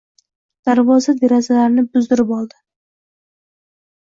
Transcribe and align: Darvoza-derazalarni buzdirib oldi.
Darvoza-derazalarni 0.69 1.85
buzdirib 1.99 2.33
oldi. 2.39 2.61